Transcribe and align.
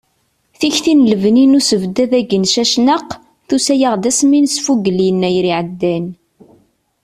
Tikti 0.59 0.93
n 0.99 1.07
lebni 1.11 1.45
n 1.47 1.57
usebddad-agi 1.59 2.37
n 2.43 2.49
Cacnaq, 2.53 3.09
tusa-aɣ-d 3.47 4.03
asmi 4.09 4.39
nesfugel 4.41 4.99
yennayer 5.07 5.45
iɛeddan. 5.51 6.05